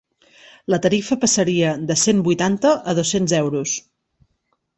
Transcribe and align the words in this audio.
La 0.73 0.77
tarifa 0.85 1.17
passaria 1.25 1.73
de 1.91 1.97
cent 2.05 2.23
vuitanta 2.29 2.73
a 2.79 2.97
dos-cents 3.01 3.37
euros. 3.43 3.77